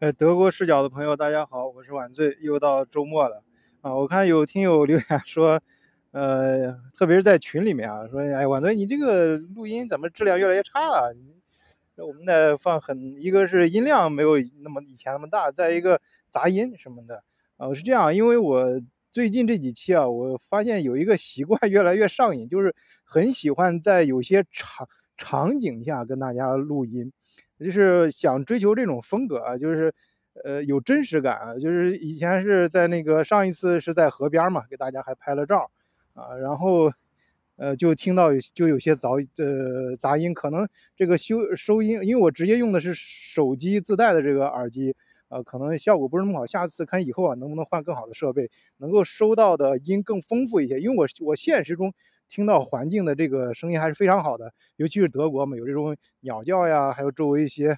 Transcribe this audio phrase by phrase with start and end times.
[0.00, 3.44] 呃，德国视角的朋友，大家好，我是晚醉，又到周末了
[3.82, 3.94] 啊！
[3.94, 5.60] 我看有听友留言说，
[6.12, 11.14] 呃，特别是在群里面啊，说，哎，晚醉，你这个录音怎么质量越来越差了？
[11.96, 17.22] 我们的放很，一个是音量没有那么以前那么大，再一个杂音什么的
[17.58, 18.80] 啊，是这样，因为我
[19.10, 22.74] 最近这几期啊，我发现有一个习惯越来越上瘾，就是
[23.04, 24.88] 很喜欢在有些场
[25.18, 27.12] 场景下跟大家录音。
[27.60, 29.94] 就是想追求这种风格啊，就是，
[30.44, 31.54] 呃，有真实感啊。
[31.58, 35.70] 就是以前是在那个上一次是在河边嘛，给大家还拍了照
[36.14, 36.90] 啊，然后，
[37.56, 44.96] 呃，就听到就有些杂呃杂音，可能这个修收音，因为我直接用的是手机自带的这个耳机，
[45.28, 46.46] 呃，可能效果不是那么好。
[46.46, 50.80] 下次看以后啊，能不能换更好的设备，能够收到的音更丰富一些。
[50.80, 51.92] 因为我我现实中。
[52.30, 57.76] 听到环境的这个声音还是非常好的，尤其是德国嘛，有这种鸟叫呀，还有周围一些，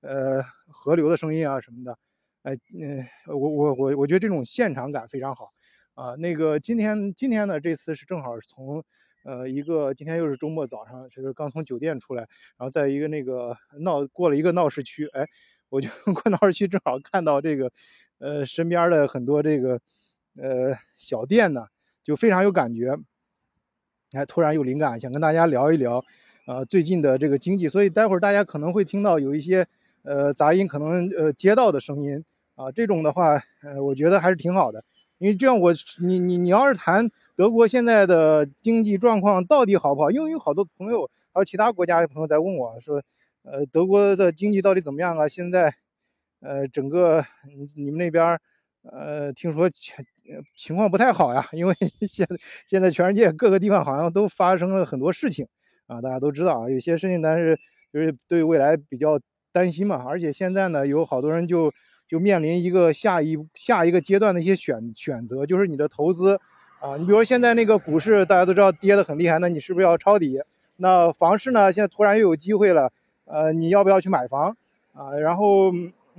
[0.00, 1.96] 呃，河流的声音啊什么的，
[2.42, 5.50] 哎，嗯，我我我我觉得这种现场感非常好
[5.94, 6.14] 啊。
[6.16, 8.82] 那个今天今天呢，这次是正好是从，
[9.24, 12.22] 呃，一个今天又是周末早上，就是刚从酒店出来，
[12.56, 15.26] 然后在一个那个闹过了一个闹市区，哎，
[15.68, 17.70] 我就 过闹市区正好看到这个，
[18.18, 19.78] 呃，身边的很多这个，
[20.36, 21.66] 呃，小店呢，
[22.02, 22.96] 就非常有感觉。
[24.12, 26.04] 哎，突然有灵感，想跟大家聊一聊，
[26.44, 27.68] 呃，最近的这个经济。
[27.68, 29.64] 所以待会儿大家可能会听到有一些，
[30.02, 32.24] 呃，杂音，可能呃街道的声音
[32.56, 34.82] 啊，这种的话，呃，我觉得还是挺好的，
[35.18, 40.10] 因为这样我你你你要是谈德国现在的经济状况到底好不好？
[40.10, 43.00] 因为有好多朋友还有其他国家的朋友在问我说，
[43.44, 45.28] 呃，德国的经济到底怎么样啊？
[45.28, 45.72] 现在，
[46.40, 47.24] 呃，整个
[47.56, 48.36] 你你们那边，
[48.82, 50.04] 呃，听说前。
[50.56, 51.74] 情况不太好呀，因为
[52.08, 52.26] 现
[52.66, 55.46] 现在全世界各个地方好像都发生了很多事情
[55.86, 57.58] 啊，大家都知道啊，有些事情但是
[57.92, 59.18] 就是对未来比较
[59.52, 61.72] 担心嘛，而且现在呢，有好多人就
[62.08, 66.38] 就面临一个下一下一个阶段的一些选选择，就是你的投资
[66.80, 70.40] 啊，你比如说现在那个股市大家都知道跌得很厉害，那你是不是要抄底？
[70.76, 72.92] 那房市呢，现在突然又有机会了，
[73.24, 74.56] 呃，你要不要去买房
[74.92, 75.12] 啊？
[75.12, 75.72] 然后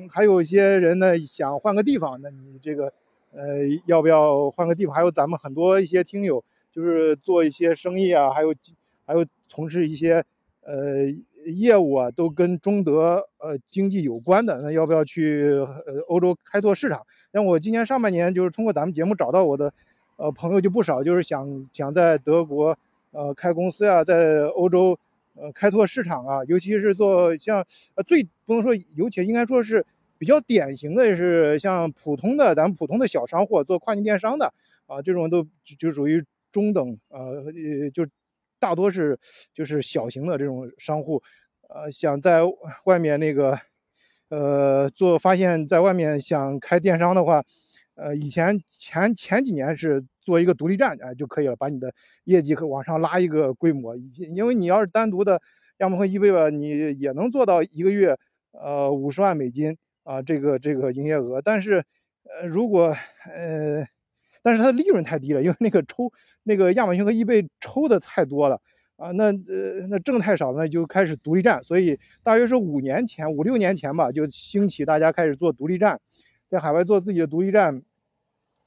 [0.09, 2.91] 还有一些人呢想换个地方，那你这个。
[3.33, 4.93] 呃，要不要换个地方？
[4.93, 8.53] 还有咱们很多一些听友，就是做一些生意啊，还有
[9.05, 10.23] 还有从事一些
[10.65, 11.05] 呃
[11.45, 14.59] 业务啊，都跟中德呃经济有关的。
[14.61, 15.51] 那要不要去
[15.85, 17.05] 呃欧洲开拓市场？
[17.31, 19.73] 像我今年上半年就是通过咱们节目找到我的
[20.17, 22.77] 呃朋友就不少，就是想想在德国
[23.11, 24.99] 呃开公司啊，在欧洲
[25.35, 27.65] 呃开拓市场啊，尤其是做像
[27.95, 29.85] 呃最不能说，尤其应该说是。
[30.21, 34.53] 比较典型的是像普通的咱们普通的小商户做跨境电商的
[34.85, 37.51] 啊，这种都就就属于中等呃，
[37.91, 38.05] 就
[38.59, 39.19] 大多是
[39.51, 41.23] 就是小型的这种商户，
[41.69, 42.41] 呃，想在
[42.85, 43.57] 外面那个
[44.29, 47.43] 呃做发现，在外面想开电商的话，
[47.95, 51.91] 呃，以前前前几年是做一个独立站哎就可以了，把你的
[52.25, 53.95] 业绩往上拉一个规模，
[54.35, 55.41] 因为你要是单独的
[55.79, 58.15] 亚马逊、易贝吧，你也能做到一个月
[58.51, 59.75] 呃五十万美金。
[60.11, 61.81] 啊，这个这个营业额，但是，
[62.41, 62.93] 呃，如果，
[63.33, 63.87] 呃，
[64.43, 66.11] 但是它的利润太低了，因为那个抽
[66.43, 68.61] 那个亚马逊和易贝抽的太多了。
[68.97, 75.99] 啊，那呃那挣太少，那就开始独立站，所以大约是五年前五六年前吧，就兴起大家开始做独立站，
[76.49, 77.81] 在海外做自己的独立站，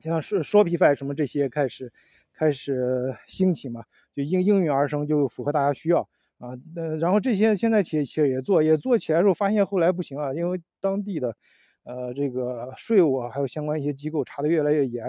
[0.01, 1.93] 像是 Shopify 什么这些开始
[2.33, 3.85] 开始兴起嘛，
[4.17, 6.09] 就应应运而生，就符合大家需要。
[6.39, 11.37] 啊，呃，然后这些现在企业企业也做，也做起来之后，发现后来不行啊，因为当地的，
[11.85, 15.07] 呃，这个税务啊，还有相关一些机构查的越来越严，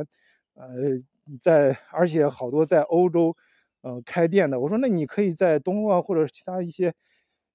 [0.53, 0.67] 呃，
[1.41, 3.35] 在而且好多在欧洲，
[3.81, 6.93] 呃，开店的，我说那你可以在东欧啊，或者其他一些，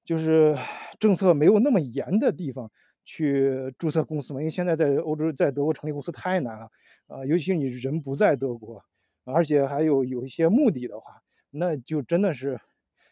[0.04, 0.56] 就是
[0.98, 2.70] 政策没有那么严的地方
[3.04, 6.68] 去注册公司嘛，因为现在在欧洲，在德国成立公司太难了，
[7.06, 8.82] 啊，尤其是你人不在德国，
[9.24, 12.60] 而且还有有一些目的的话，那就真的是。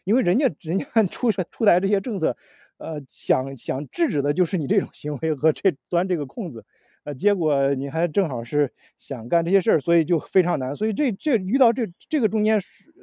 [0.09, 2.35] 因为人家人家 出出台这些政策，
[2.77, 6.65] 呃，想想制止的就是你这种行为和这钻这个空子，
[7.03, 10.75] 呃，结果你还正好是想干这些事儿，所以就非常难。
[10.75, 12.59] 所以这这遇到这这个中间，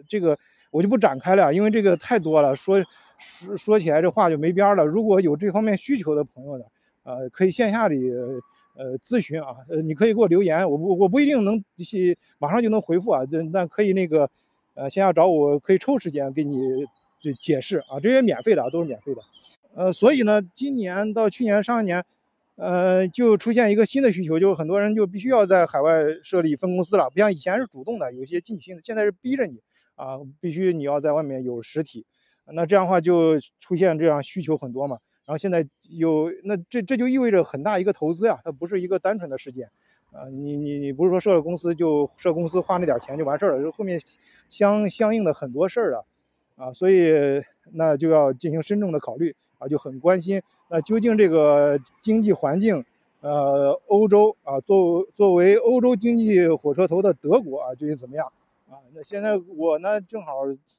[0.08, 0.36] 这个
[0.72, 2.82] 我就不展开了，因为这个太多了，说
[3.20, 4.84] 说说起来这话就没边儿了。
[4.84, 6.64] 如果有这方面需求的朋友呢，
[7.04, 8.10] 呃，可以线下里
[8.74, 14.28] 呃咨询啊，呃，你可以给我留言，我不我不一定能去马上就能回复啊，这那可以那个。
[14.76, 16.84] 呃，线下找我可以抽时间给你
[17.20, 19.22] 就解释啊，这些免费的啊，都是免费的。
[19.74, 22.04] 呃，所以呢，今年到去年上半年，
[22.56, 29.60] 呃，就出现一个新的需求，就是很多人就必须要在海外设立分公司了，不像以前是主动的，有些进取心的，现在是逼着你
[29.94, 32.04] 啊，必须你要在外面有实体。
[32.52, 39.68] 那这样的话就出现这样需求很多嘛，然后现在有那这这就意味着很大一个投资呀，它不是一个单纯的事件。
[40.12, 44.00] 啊，你你你不是说设个公司就设公司花那点钱就完事儿了，就后面
[44.48, 46.00] 相相应的很多事儿啊，
[46.56, 47.12] 啊，所以
[47.72, 52.82] 那就要进行慎重的考虑啊，就很关心那究竟这个经济环境，
[53.20, 58.26] 呃，欧洲啊，作作为欧洲经济火车头的德国啊，究竟怎么样
[58.70, 58.80] 啊？
[58.94, 60.32] 那现在我呢，正好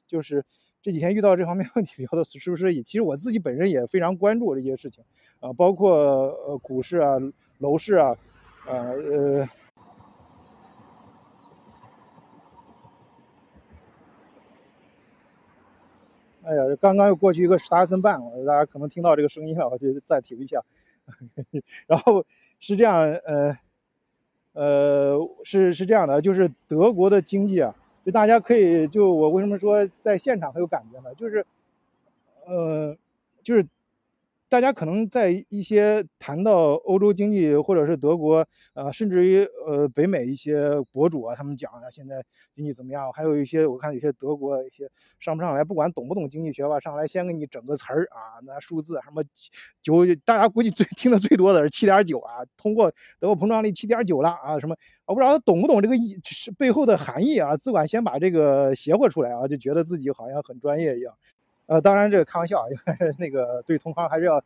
[0.08, 0.44] 就是
[0.82, 2.74] 这几天遇到这方面问题比较多，是不是？
[2.82, 5.04] 其实我自己本身也非常关注这些事情
[5.38, 7.18] 啊，包括呃股市啊、
[7.58, 8.16] 楼市啊。
[8.68, 9.48] 呃呃，
[16.44, 20.62] 哎呀，刚刚又过去一个史达森半，大家可能听到这个声音了，我就暂停一下。
[21.88, 22.24] 然后
[22.60, 22.94] 是这样，
[23.24, 23.56] 呃
[24.52, 27.74] 呃，是是这样的，就是德国的经济啊，
[28.04, 31.14] 就大家可以就我为什么说在现场很有感觉呢？
[31.14, 31.46] 就是，
[32.46, 32.94] 呃，
[33.42, 33.66] 就是。
[34.48, 42.24] 大家可能在一些谈到欧洲经济，或者是德国，呃，甚至于呃北美一些博主啊，他们讲啊，现在
[42.54, 43.12] 经济怎么样？
[43.12, 44.90] 还有一些我看有些德国一些
[45.20, 49.22] 上不上来，不管懂不懂经济学吧，上来先给你整个词儿啊，那数字什么
[49.82, 52.90] 九，大家估计最听的最多的是七点九啊，通过
[53.20, 54.74] 德国膨胀率七点九了啊，什么
[55.04, 56.18] 我不知道他懂不懂这个意
[56.56, 61.12] 背后的含义啊，自管先把这个邪乎出来啊，就觉得自己好像很专业一样。
[61.68, 62.76] 呃，当然这个开玩笑啊，因
[63.06, 64.36] 为那个对同行还是要，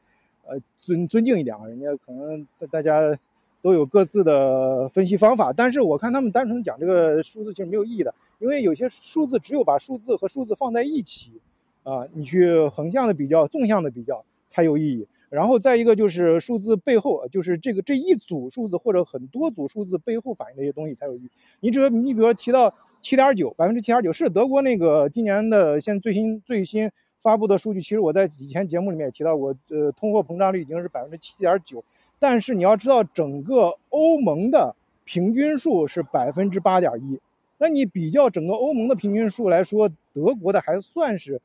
[0.44, 1.64] 呃尊尊敬一点啊。
[1.68, 3.16] 人家可能大家
[3.62, 11.40] 都有各自的分析方法，但是我看他们单纯讲这个数字其实没有意义的，因为有些数字只有把数字和数字放在一起，
[11.84, 15.06] 啊，你去横向的比较、纵向的比较才有意义。
[15.30, 21.30] 然后再一个就是数字背后，就是这个这一组数字或者很多组数字背后反映的一些东西才有意义。
[21.60, 26.90] 你只你比如说提到七点九，百分之七点九是德国那个今年的现最新最新。
[27.22, 31.84] 发布的数据，其实我在以前节目里面也提到过，呃，通货膨胀率已经是百分之七点九，
[32.18, 34.74] 但是你要知道，整个欧盟的
[35.04, 37.20] 平均数是百分之八点一，
[37.58, 41.40] 那你比较整个欧盟的平均数来说，德国的还算是，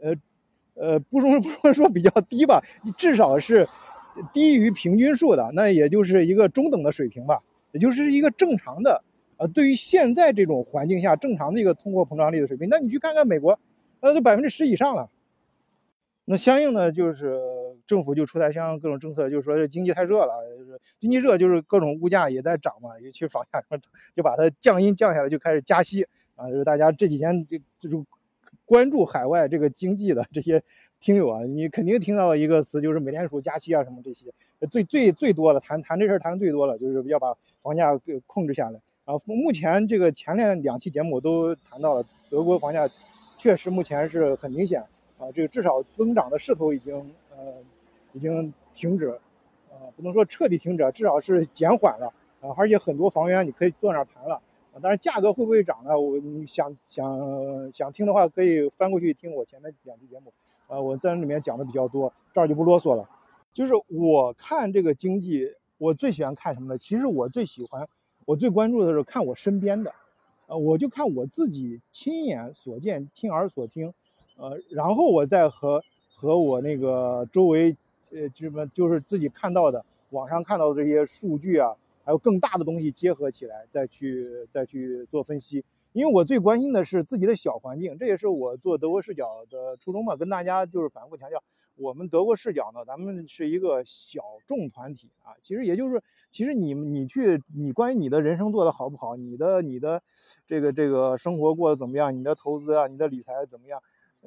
[0.00, 0.14] 呃，
[0.74, 2.62] 呃，不说 不说说比较低吧，
[2.96, 3.68] 至少是
[4.32, 7.42] 低于平均数的，那也就是一个中等的水平吧，
[7.72, 9.02] 也就是一个正常的，
[9.38, 12.68] 呃，对于现在这种环境下正常的一个通货膨胀率的水平。
[12.68, 13.58] 那你去看看美国，
[14.00, 15.10] 那，都百分之十以上了。
[16.28, 17.40] 那相应的就是
[17.86, 23.62] 政府就出台相应各种政策，就是说经济太热了，就是经济热，就是各种物价也在涨嘛，尤其房价，
[24.12, 26.50] 就把它降音降下来，就开始加息啊。
[26.50, 28.04] 就是大家这几天就就是
[28.64, 30.60] 关注海外这个经济的这些
[30.98, 34.26] 听友啊，你肯定听到一个词，就是美联储加息啊什么这些，
[34.68, 37.32] 最最最多的谈谈这事儿谈的最多了，就是要把
[37.62, 39.14] 房价给控制下来啊。
[39.26, 42.88] 目前这个前两两期节目都谈到了，德国房价
[43.38, 44.82] 确实目前是很明显。
[45.18, 46.94] 啊，这个至少增长的势头已经
[47.30, 47.54] 呃
[48.12, 49.10] 已经停止，
[49.70, 54.34] 啊，不能说彻底停止，至少是减缓了啊，而且很多房源你可以坐那儿谈了
[54.72, 55.98] 啊，但是价格会不会涨呢？
[55.98, 60.32] 我你想想想听的话，可以翻过去听我前面两期节目，
[60.68, 63.08] 啊，我在里面讲的比较多，这儿就不啰嗦了。
[63.54, 66.76] 就是我看这个经济，我最喜欢看什么呢？
[66.76, 67.88] 其实我最喜欢，
[68.26, 69.90] 我最关注的是看我身边的，
[70.46, 73.94] 啊，我就看我自己亲眼所见、亲耳所听。
[74.36, 75.82] 呃，然后我再和
[76.14, 77.76] 和我那个周围，
[78.12, 81.74] 呃，什么就是自己看到的，网上看到的这些数据啊，
[82.04, 85.64] 还有更大的东西结合起来，再去再去做分析。
[85.92, 90.14] 因为我最关心的是自己的小环境，这也是我做德国视角的初衷嘛。
[90.14, 91.42] 跟大家就是反复强调，
[91.76, 95.32] 我们德国视角呢，咱们是一个小众团体啊。
[95.42, 100.02] 其实也就是，其实你你去你关于你的人生做的好不好，你的你的
[100.46, 103.82] 这个这个生活过得怎么样，你的投资啊，你的理财怎么样？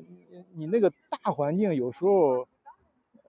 [0.07, 2.47] 你你那个大环境有时候，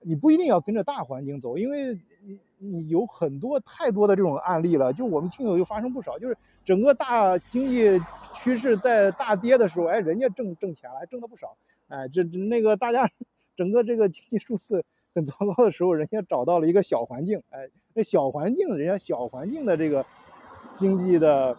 [0.00, 4.93] 你不一定要跟着大环境走，因为你你有很多太多的这种案例了。
[4.93, 8.00] 就我们听友就发生不少，就是整个大经济
[8.35, 11.57] 趋势在大跌的时候，哎，人家挣挣钱了，还挣的不少。
[11.89, 13.11] 哎，这那个大家
[13.57, 14.85] 整个这个经济数字
[15.15, 20.05] 很糟糕的时候，人家找到了一个小环境，哎，那小环境人家小环境的这个
[20.73, 21.57] 经济的。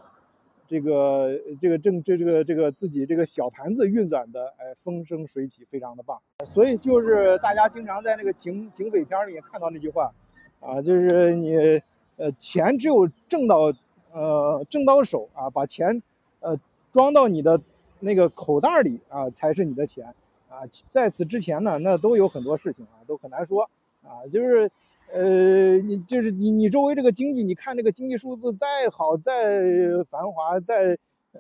[0.72, 6.18] 这个这个正这这个这个自己这个小盘子运转的，哎，风生水起，非常的棒。
[6.46, 10.14] 所以就是大家经常在那个警警匪片里面看到那句话，
[10.62, 11.58] 啊，就是你
[12.16, 13.74] 呃钱只有挣到
[14.14, 16.02] 呃挣到手啊，把钱
[16.40, 16.58] 呃
[16.94, 17.60] 装到你的
[18.00, 20.06] 那个口袋里啊，才是你的钱
[20.48, 20.64] 啊。
[20.90, 23.70] 在此之前呢，那都有很多事情啊，都很难说
[24.04, 24.72] 啊，就是。
[25.14, 29.62] 呃，你就是你，你周围这个经济，你看这个经济数字再好、再
[30.10, 30.98] 繁华、再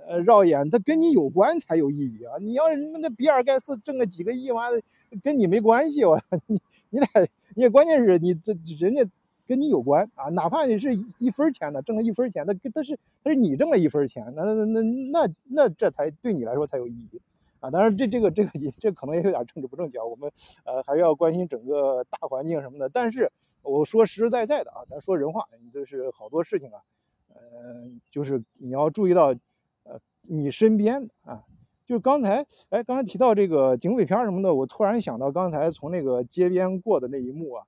[0.07, 2.35] 呃绕眼，它跟你有关才有意义啊！
[2.39, 4.81] 你要是那比尔盖茨挣个几个亿，妈的
[5.23, 6.59] 跟你没关系，我你
[6.89, 7.05] 你得
[7.55, 9.05] 你关键是你这人家
[9.47, 17.21] 跟你有关啊，哪怕你是一分钱的挣了一分钱，那但是但是你挣了一分钱，那那那那那这才对你来说才有意义
[17.61, 17.69] 啊！
[17.69, 20.29] 当然这这个这个也这可能也有点政治不正确，我们
[20.65, 22.89] 呃还是要关心整个大环境什么的。
[22.89, 26.81] 但是我说实实在在的啊，咱说人话，你就是好多事情啊，
[27.29, 29.27] 呃，就是你要注意到。
[29.83, 31.43] 呃你身边啊，
[31.83, 37.65] 就是刚才哎，刚才提到这个警匪片什么的，我突然想到刚才从那个街边过的那一幕啊，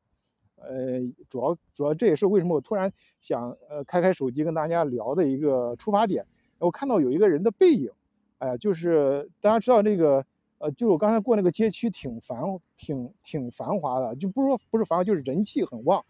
[0.57, 6.23] 呃，主要主要这也是为什么我突然想呃开开手机跟大家聊的一个出发点。
[6.59, 7.89] 我看到有一个人的背影，
[8.38, 10.23] 哎，就是大家知道那个
[10.63, 12.39] 呃，就是我刚才过那个街区挺繁
[12.77, 16.01] 挺挺繁华的，就不是说不是繁华，就是人气很旺，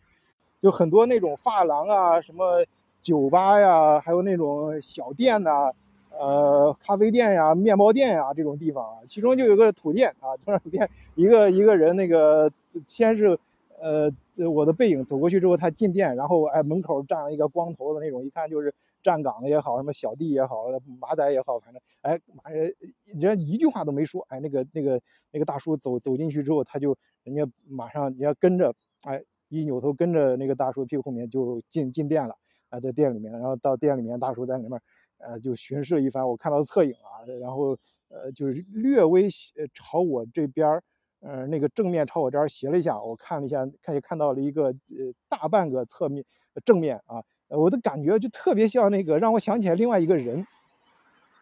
[0.62, 2.64] 就很多那种发廊啊，什么
[3.02, 5.72] 酒吧呀，还有那种小店呐。
[6.16, 12.52] 呃，咖啡店呀、面包店呀这种地方啊，其中就有个土店啊，土店一个一个人那个
[12.88, 13.36] 先是，
[13.84, 20.68] 呃，我的背影走过去之后，他进店，然后哎门口站了一个光头的那种，一看就是站岗的也好，什么小弟也好，
[21.02, 22.74] 马仔也好，反正哎，马人
[23.04, 28.74] 人家一句话都没说，哎，那个那个那个大叔走走进去之后，他就人家马上人家跟着，
[29.04, 32.36] 哎，一扭头跟着那个大叔屁股后面就进进店了，
[32.70, 34.82] 啊，在店里面，然后到店里面，大叔在里面。
[35.20, 37.78] 呃，就巡视一番，我看到侧影啊，然后
[38.10, 39.30] 呃，就是略微
[39.74, 40.84] 朝我这边儿，
[41.25, 46.24] 呃，那个正面朝我这儿斜了一下，我看了一下，看也看到了一个呃大半个侧面
[46.65, 50.46] 正面啊，我的感觉就特别像那个，让我想起来另外一个人，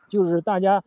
[0.07, 0.83] 就是大家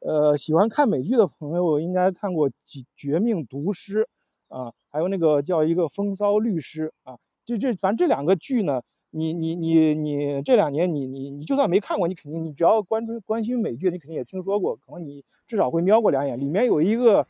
[0.00, 4.06] 呃喜欢看美剧的朋友应该看过《绝绝命毒师》
[4.54, 8.82] 啊，还有那个叫一个《风骚律师》啊，就这反正这两个剧呢。
[9.16, 16.36] 你你你你这两年你你你就算没看过，你肯定你只要关注关心美剧，你肯定也听说过，可能你至少会瞄过两眼。
[16.40, 17.24] 里面有一个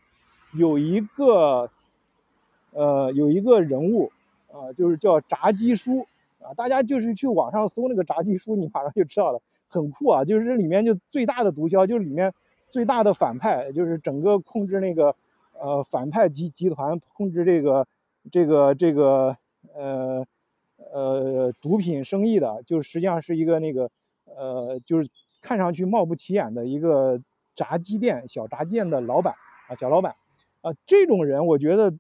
[0.55, 1.71] 有一个
[2.73, 4.11] 呃有一个人物
[4.53, 6.07] 啊，就是叫炸鸡叔
[6.41, 10.25] 啊，大家就是去网上搜那个炸鸡叔，你马上就知道了，很酷啊。
[10.25, 12.33] 就是这里面就最大的毒枭，就是里面
[12.69, 15.15] 最大的反派，就是整个控制那个
[15.59, 17.87] 呃反派集集团，控制这个
[18.31, 19.37] 这个这个
[19.75, 20.25] 呃。
[20.93, 23.91] 呃，毒品生意的，就实际上是一个那个，
[24.27, 25.09] 呃，就是
[25.41, 27.21] 看上去貌不起眼的一个
[27.57, 29.35] 炸鸡店、小炸鸡店的老板
[29.69, 30.15] 啊，小老板
[30.65, 31.93] 啊，这种人，我觉得，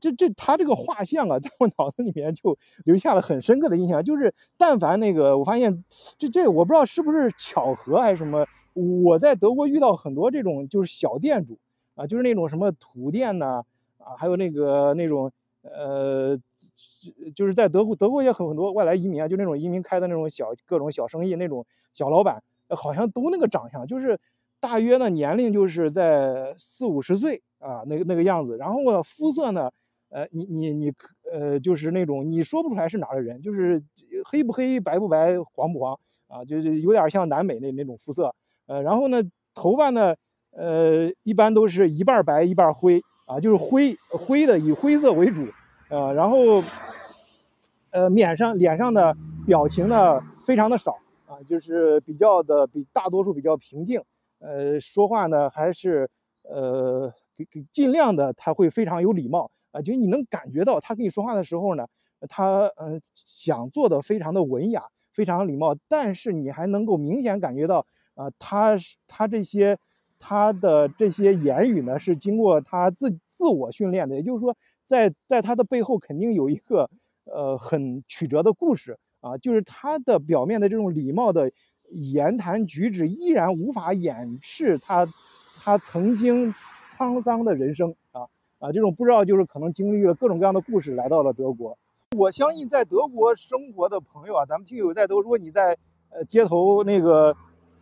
[0.00, 4.02] 这这他这个画像啊，在我脑子里面就留下了很深刻的印象。
[4.02, 5.84] 就是但凡那个，我发现
[6.16, 11.58] 这这我不知道是不是巧合还是什么，我在德国遇到很多这种就是小店主
[11.94, 13.62] 啊，就是那种什么土店呐，
[13.98, 15.30] 啊，还有那个那种。
[15.60, 16.38] 呃，
[17.34, 24.18] 就是在德国，德国也很很多外来移民啊，就那种移民开的那种小各种小生意那种小老板，好像都那个长相，就是
[24.60, 28.56] 大约呢年龄就是在四五十岁啊，那个那个样子。
[28.56, 29.70] 然后呢，肤色呢，
[30.10, 30.92] 呃，你你你，
[31.32, 33.82] 呃，就是那种你说不出来是哪的人，就是
[34.24, 38.34] 黑不黑、白不白、黄不黄啊，就是有点像南美那那种肤色。
[38.66, 39.22] 呃，然后呢，
[39.54, 40.14] 头发呢，
[40.50, 43.02] 呃，一般都是一半白一半灰。
[43.28, 45.46] 啊，就是灰灰的，以灰色为主，
[45.90, 46.64] 呃，然后，
[47.90, 49.14] 呃，脸上脸上的
[49.46, 50.96] 表情呢非常的少
[51.26, 54.02] 啊，就是比较的比大多数比较平静，
[54.38, 56.08] 呃，说话呢还是
[56.48, 59.50] 呃给给尽量的他会非常有礼貌。
[59.72, 61.86] 啊，就你能感觉到他跟你说话的时候呢，
[62.28, 68.76] 他呃想做的非常的文雅，非常礼貌，但是你还能够明显感觉到啊，他
[69.06, 69.78] 他这些。
[70.20, 76.90] 他的这些言语呢，是经过他自自我训练的，也就是说，在在他的背后肯定有一个
[77.26, 78.98] 呃很曲折的故事。
[79.20, 81.52] 啊，就是他的表面的这种礼貌的
[81.90, 85.06] 言谈举止，依然无法掩饰他
[85.62, 86.54] 他曾经
[86.96, 88.22] 沧桑的人生啊
[88.58, 91.76] 啊，这种不知道就是可能经历了各种各样的故事来到了德国。
[92.16, 95.76] 我相信在德国生活的朋友啊，咱们听友在德，如果你在
[96.10, 97.36] 呃街头那个。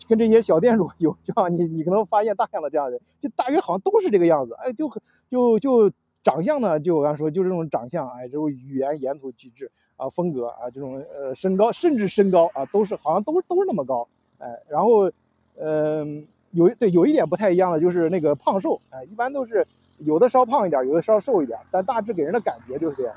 [0.09, 4.89] 跟这些小店主有交往，你你可能发现大量的这样人，就大约好像都是这个样子，哎，就
[5.29, 5.91] 就就
[6.27, 15.09] 长相呢，就我刚说，就这种长相，哎，这种语言言吐举止啊，风格啊，这种呃身高，甚至身高啊，都是好像都都是那么高，哎，然后，
[15.55, 19.65] 嗯，有对有一点不太一样的就是那个胖瘦，哎，一般都是
[19.99, 23.15] 有的稍胖一点，有的稍瘦一点，但大致给人的感觉就是这样。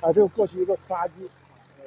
[0.00, 1.28] 啊，这个过去一个拖拉机，
[1.78, 1.84] 呃，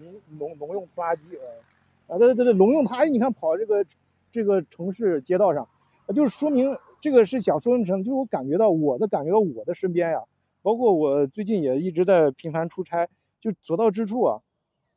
[0.00, 2.14] 农农农用拖拉机，呃。
[2.14, 3.84] 啊，这这这农用它，你看跑这个
[4.32, 5.68] 这个城市街道上，
[6.06, 6.74] 啊，就是说明
[7.06, 8.02] 这个是想说明什么？
[8.02, 10.24] 就是我感觉到我的感觉到我的身边呀，
[10.60, 13.06] 包括我最近也一直在频繁出差，
[13.40, 14.42] 就所到之处啊，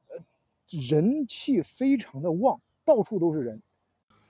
[0.09, 0.17] 呃，
[0.89, 3.61] 人气非常的旺，到处都是人，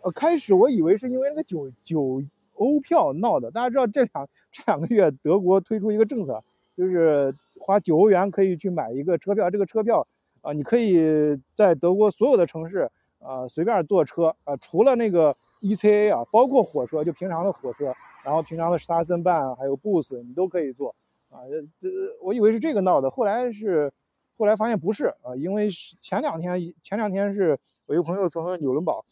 [0.01, 2.21] 呃，开始我以为是因为那个九九
[2.55, 3.49] 欧票闹的。
[3.49, 6.43] 大家知道这两这两个月德国推出一个政策，
[6.75, 9.49] 就是花九欧元可以去买一个车票。
[9.49, 10.05] 这个车票
[10.41, 20.95] 啊，你可以在德国所有的城市啊随便坐车啊，除了那个 ECA 啊，包括火车，就平常的火车，然后平常的施塔森办还有 Bus 你都可以坐
[21.29, 21.39] 啊。
[21.79, 21.89] 这
[22.21, 23.91] 我以为是这个闹的，后来是
[24.37, 25.69] 后来发现不是啊，因为
[26.01, 29.05] 前两天前两天是我一个朋友从纽伦堡。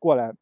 [0.00, 0.34] 过来，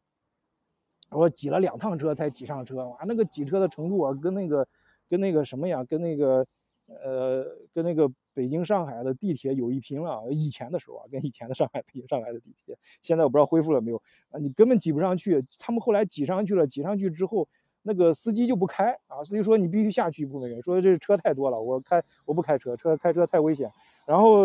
[1.10, 4.66] 我挤了两趟车才挤上车，哇，那个挤车的程度啊，跟那个，
[5.08, 6.44] 跟那个什么呀，跟那个，
[6.86, 10.22] 呃，跟那个北京上海的地铁有一拼了。
[10.30, 15.44] 以前的时候啊，跟以前的上海北京上海的地铁，现在我不知道恢复了没有啊，你根本挤不上去。
[15.58, 17.48] 他们后来挤上去了，挤上去之后，
[17.82, 23.70] 那个司机就不开啊，司机说你必须下去一部分人，说这车太多了，我开我不开车，车开车太危险。
[24.06, 24.44] 然后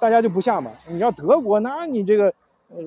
[0.00, 0.72] 大家就不下嘛。
[0.88, 2.32] 你要德国，那你这个。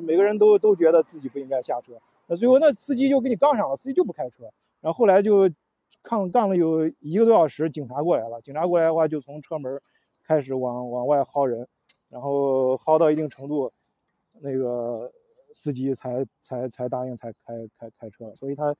[0.05, 1.91] 每个人都都觉得自己不应该下车，
[2.27, 4.45] 那最后那司机就跟你杠上了，司机就不开车，
[4.79, 5.51] 然后后来就
[6.01, 9.81] 抗杠了有一个多小时，警察过来了，警察过来的话就从车门
[10.25, 11.67] 开始往往外薅人，
[12.09, 13.71] 然后薅到一定程度，
[14.39, 15.11] 那个
[15.53, 18.75] 司机才才才答应才开开开车，所以他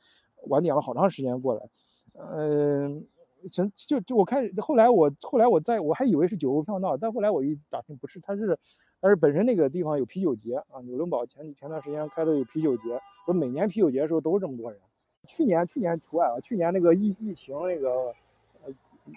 [0.48, 1.70] 晚点了好长时间过来，
[2.16, 3.06] 嗯，
[3.52, 8.58] 行就就我开始后来我后来我在我还以为是酒后票闹，但后来我一打听不是，他是。
[9.06, 14.80] 但是本身那个地方有啤酒节啊，纽伦堡前前段时间开的有啤酒节，说每年啤酒节的时候都是这么多人。
[15.28, 18.14] 去年去年除外啊，去年那个疫疫情那个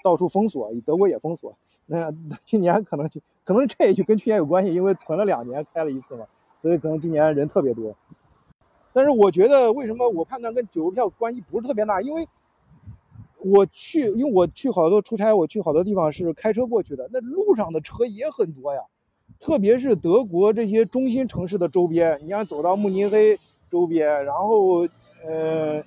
[0.02, 1.56] 到处封锁，德国也封锁。
[1.86, 2.12] 那
[2.44, 3.08] 今年可能
[3.44, 6.26] 可能这也就跟去年有关系，因为存了两年开了一次嘛，
[6.60, 7.94] 所以可能今年人特别多。
[8.92, 12.26] 但是我觉得为什么我判断跟酒票关系不是特别大，因为
[13.38, 18.80] 我去因为我去好多出差，我去好多地方是开车过去的，那路上的车也很多呀。
[19.38, 23.38] 特别是德国这些中心城市的周边，你像走到慕尼黑
[23.70, 24.88] 周边，然后，
[25.26, 25.84] 呃，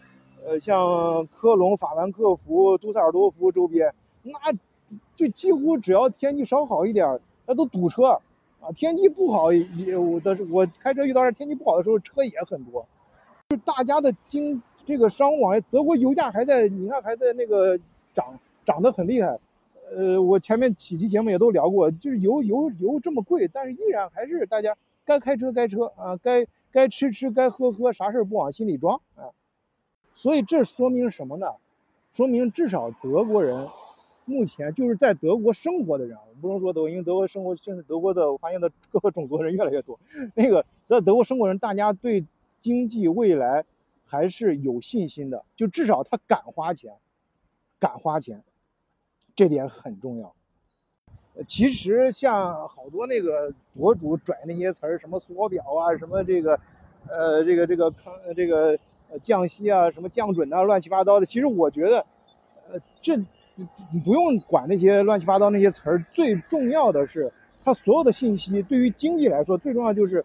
[0.49, 4.33] 呃，像科隆、法兰克福、杜塞尔多夫周边，那
[5.13, 8.19] 就几乎只要天气稍好一点，那都堵车，
[8.59, 12.83] 啊，天气不好也我的我开车遇到这天气不好的时候，车也很多，
[13.49, 17.77] 就大家的经这个商务往来德国油价还在，你看还在那个
[18.15, 19.38] 涨涨得很厉害。
[19.95, 29.29] 呃，我前面几期节目也都聊过，就是油油油这么贵，但是依然还是大家该开车开车啊，该该吃吃该喝喝，啥事儿不往心里装啊。
[30.19, 31.47] 所以这说明什么呢？
[32.12, 33.69] 说明至少德国人
[34.25, 39.97] 目前就是在德国生活的人，不能说德国，因为德国生活现在德国的我发现的各个种族人越来越多。
[40.36, 42.25] 那个在德国生活人，大家对
[42.60, 43.63] 经济未来
[44.05, 46.91] 还是有信心的，就至少他敢花钱，
[47.79, 48.43] 敢花钱。
[49.38, 50.36] 这点很重要。
[51.47, 56.60] 其实像好多那个博主拽那些词儿，什么缩表啊，什么这个，
[57.08, 58.77] 呃，这个这个康这个
[59.12, 61.26] 呃降息啊，什么降准啊，乱七八糟的。
[61.26, 62.06] 其实我觉得，
[62.72, 67.32] 呃，这你不用管那些乱七八糟那些词儿，最重要的是，
[67.63, 70.24] 它所有的信息对于经济来说，最重要就是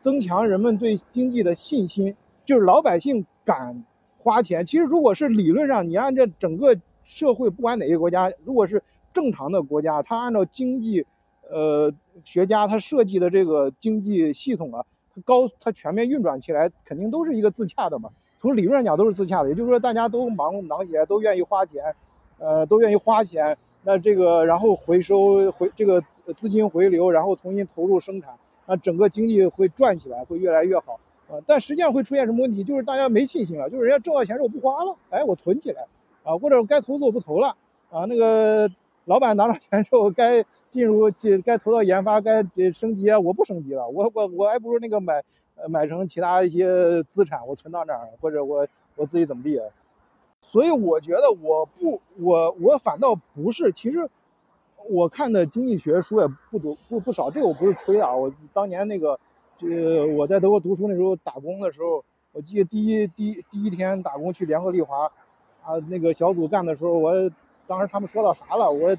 [0.00, 3.84] 增强人们对经济的信心，就是老百姓敢
[4.18, 4.64] 花钱。
[4.64, 6.76] 其实如果是理论上，你按照整个。
[7.08, 11.06] 社会不管哪个国家，如果是正常的国家，它按照经济，
[11.48, 11.88] 呃，
[12.24, 18.10] 学家他设计的这个经济系统啊，它高它全面运转起来，肯定都是一个自洽的嘛。
[18.46, 21.82] 从理论上讲都是自洽的，也就是说大家都忙囊也都愿意花钱，
[22.38, 26.00] 呃，都愿意花钱，那这个然后回收回这个
[26.36, 28.32] 资金回流，然后重新投入生产，
[28.66, 31.42] 那整个经济会转起来，会越来越好啊。
[31.44, 32.62] 但实际上会出现什么问题？
[32.62, 35.84] 就是大家没信心了，就是人家挣到钱之后不花了，哎，我存起来。
[36.22, 37.56] 啊，或者该投资我不投了
[37.88, 38.68] 啊，那个
[39.04, 45.22] 老板拿了钱之后，该进入进该投到研发，该升级啊，我不升级了，我我我还不如那个买
[45.68, 48.66] 买成其他一些资产，我存到那儿，或者我
[48.96, 49.60] 我自己怎么地。
[50.42, 54.08] 所以我觉得我不我我反倒不是，其实
[54.88, 59.18] 我看的经济学书也不多不不少，这个我不是吹的啊，我当年那个
[59.56, 65.10] 这我在德国读书那时候打工的时候，我记得第一第一第一天打工去联合利华。
[65.66, 67.12] 啊，那个小组干的时候，我
[67.66, 68.96] 当时他们说到啥了，我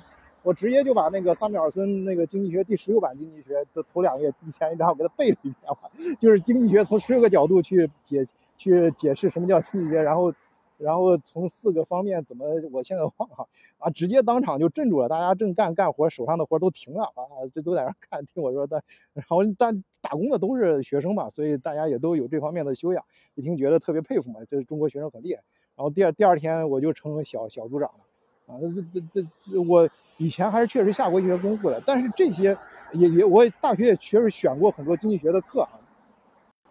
[0.48, 8.26] 我直接就把那个萨缪尔森那个经济学第十六版经济学的头两页提前一章我给他背了一遍就是经济学从十六个角度去解
[8.58, 10.34] 去解释什么叫经济学，然后
[10.78, 13.46] 然后从四个方面怎么我现在忘了
[13.78, 18.82] 啊，直接当场就镇住了，大家正干干活，手上的活都停了啊，就都在那看听我说的，
[19.14, 23.04] 然后但打工的都是学生嘛，所以大家也都有这方面的修养，
[23.36, 25.42] 一听觉得特别佩服嘛，就是中国学生很厉害。
[25.76, 32.58] 然后第二第二天我就成小小组长了，啊，这这这这我以前还是确实下过一些功夫的，但是这些
[32.92, 35.78] 也也我大学也确实选过很多经济学的课啊，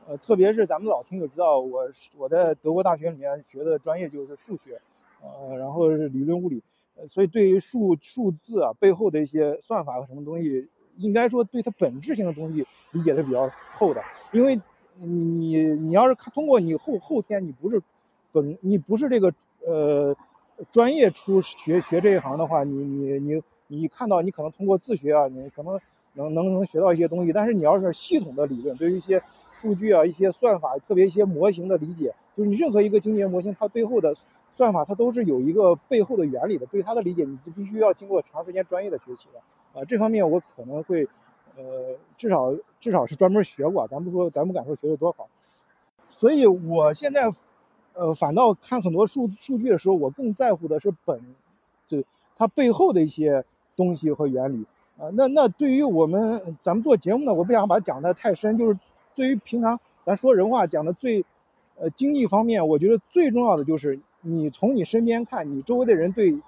[0.08, 4.80] 呃，特别是咱们老听友知道，我我在德国大学里面学的专业就是数学，
[5.22, 6.62] 呃，然后是理论物理，
[6.96, 14.02] 呃，所以对于数数字啊背后的一些算法和什么东西，应该说对它本质性的东西理解是比较透的。
[14.32, 14.60] 因为
[14.96, 17.80] 你你你要是看通过你后后天你不是
[18.32, 19.32] 本你不是这个
[19.64, 20.16] 呃
[20.70, 25.78] 专业出学学这一行的话，你你你你看到你可能通过自学啊，你可能
[26.14, 34.14] 能能能学到一些东西，但是你要是系统的理论，对于一些数据啊、一些算法，特别一些模型的理解，就是你任何一个经济模型，它背后的
[34.50, 36.64] 算法，它都是有一个背后的原理的。
[36.66, 39.40] 对它的理解，你就必须要经过长时间专业的学习的。
[39.78, 41.06] 啊，这方面我可能会，
[41.56, 45.28] 呃，至少至少是专门学过，咱不说，咱不敢说学的多好。
[46.08, 47.30] 所以我现在，
[47.96, 51.20] 呃，反倒看很多数数据的时候，我更在乎的是本，
[51.88, 52.04] 这
[52.36, 54.64] 它背后的一些东西和原理。
[54.98, 58.78] 啊，那那对于我们咱们做节目呢，我不想把它讲的太深，就是。
[59.16, 61.24] 对于平常咱说人话讲的最，
[61.76, 66.38] 呃，经济方面，我觉得最重要的就是你从你身边看，你周围的人对，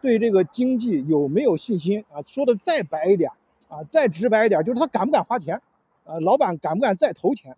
[0.00, 2.22] 对这个经济有没有信心啊？
[2.24, 3.30] 说的再白一点
[3.68, 5.60] 啊，再直白一点，就是他敢不敢花钱，
[6.04, 7.54] 啊，老板敢不敢再投钱，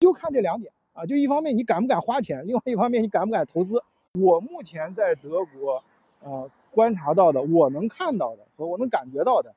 [0.00, 1.06] 就看这两点啊。
[1.06, 3.82] 就一方面你敢不敢花钱，另外一方面你敢不敢投资。
[4.18, 5.82] 我目前在德国，
[6.22, 9.54] 呃，观察到的，我能看到的和我能感觉到的，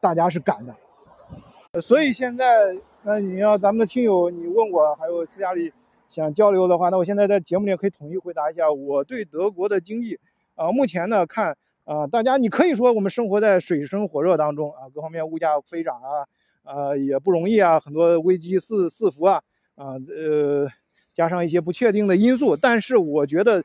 [0.00, 1.80] 大家是敢的。
[1.80, 5.72] 所以现在，那你要咱们的听友，你问我还有私下里
[6.08, 10.18] 想交流的话，那我现在在节目里可以统一回答一下我对德国的经济
[10.56, 16.26] 啊，目前呢看啊，大家你可以说我们生活在水深火热当中啊，各方面物价飞涨啊，
[16.64, 19.40] 啊也不容易啊，很多危机四四伏啊，
[19.80, 20.68] 啊呃
[21.14, 23.64] 加上一些不确定的因素，但是我觉得，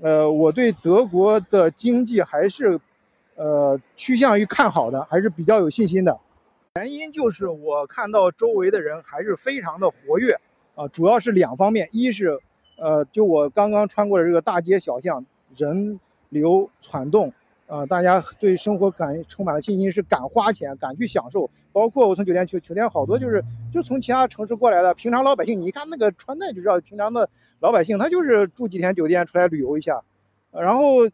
[0.00, 2.80] 呃我对德国的经济还是
[3.34, 6.16] 呃趋向于看好的，还是比较有信心的。
[6.76, 10.38] 原因就是我看到周围的人还是非常的活跃，
[10.76, 12.38] 啊，主要是两方面，一是，
[12.76, 15.24] 呃，就我刚刚穿过的这个大街小巷，
[15.56, 17.32] 人流攒动，
[17.68, 21.48] 啊，大家对生活感充满了信心，是敢花钱，敢去享受。
[21.70, 27.28] 包括我从酒店去，酒店好多就是就从其他城市过来的平常老百姓，你一看那个穿戴就知道，平常的
[27.60, 30.02] 老百姓他就是住几天酒店出来旅游一下，
[30.50, 31.08] 然后，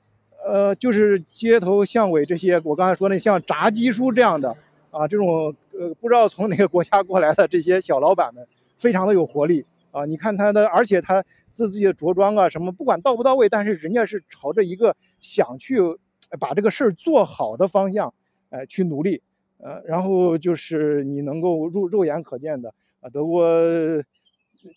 [0.47, 4.57] 呃，就是街头巷尾这些，我刚才说那像炸鸡叔这样的。
[4.97, 8.47] 啊，这种呃不知道从哪个国家过来的这些小老板们，
[8.79, 10.05] 非常的有活力啊！
[10.05, 15.81] 你看他的，而且他自自己的着装啊什么，不管到不到位，但是人家是朝着一个想去
[16.37, 18.12] 把这个事儿做好的方向，
[18.51, 19.23] 哎，去努力。
[19.59, 23.49] 呃，然后就是你能够肉肉眼可见的啊，德国，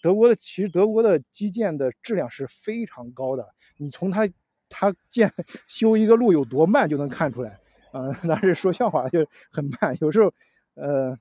[0.02, 3.46] 德国的其实德国的基建的质量是非常高的，
[3.78, 4.30] 你从他
[4.70, 5.30] 他建
[5.67, 7.60] 修一个路有多慢就能看出来。
[7.91, 10.32] 嗯，但是说笑话就很慢，有时候，
[10.76, 11.17] 呃，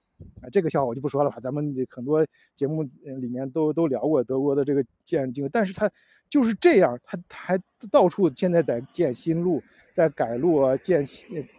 [0.50, 1.38] 这个笑话我就不说了吧。
[1.42, 5.90] 咱们很多节目里面都都聊过德国的这个建经，但是它
[6.28, 7.58] 就是这样，它还
[7.90, 11.04] 到处现在在建新路，在改路啊，建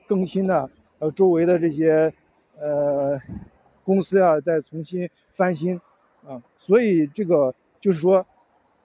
[0.08, 2.14] 更新的，呃，周围的这些
[2.60, 3.20] 呃
[3.84, 5.80] 公司啊，在重新翻新
[6.26, 8.26] 啊，所以这个就是说，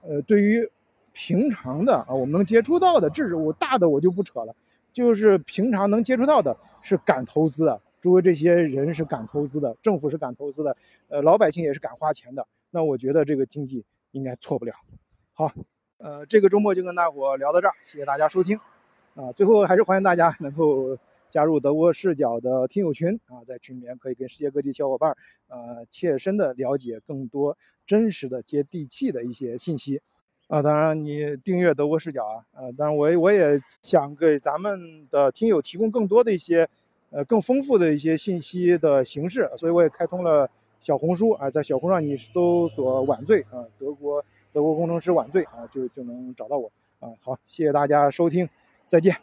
[0.03, 0.69] 呃，对于
[1.13, 4.55] 平常的啊，我们能接触到的，这是我大的我就不扯了。
[4.93, 10.77] 就是平常能接触到的是敢投资的，周围这些人是敢投资的，政府是敢投资的，
[11.09, 12.45] 呃，老百姓也是敢花钱的。
[12.71, 14.75] 那我觉得这个经济应该错不了。
[15.33, 15.53] 好，
[15.99, 18.59] 呃，这个周末就跟大伙聊到这儿，谢谢大家收听。
[19.15, 20.99] 啊，最后还是欢迎大家能够
[21.31, 30.01] 加入德国视角的听友群啊，在群里面可以跟世界各地小伙伴呃切身的了解更多真实的、接地气的一些信息。
[30.49, 36.69] 啊，当然你订阅德国视角啊，呃，当然我我也想给咱们的听友提供更多的一些，
[37.13, 40.49] 呃，更丰富的一些信息的形式，所以我也开通了
[40.81, 47.11] 小红书啊，在小红上你搜索“晚醉”啊，德国德国工程师晚醉啊，就就能找到我啊。
[47.21, 48.49] 好，谢谢大家收听，
[48.89, 49.23] 再见。